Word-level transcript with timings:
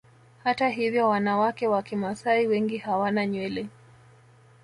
Hata 0.43 0.69
hivyo 0.69 1.09
wanawake 1.09 1.67
wa 1.67 1.83
Kimasai 1.83 2.47
wengi 2.47 2.77
hawana 2.77 3.25
nywele 3.25 3.67